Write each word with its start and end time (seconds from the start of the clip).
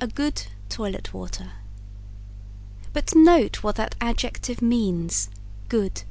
A 0.00 0.08
GOOD 0.08 0.48
TOILET 0.68 1.14
WATER 1.14 1.52
But 2.92 3.14
note 3.14 3.62
what 3.62 3.76
that 3.76 3.94
adjective 4.00 4.60
means 4.60 5.28
"Good." 5.68 6.02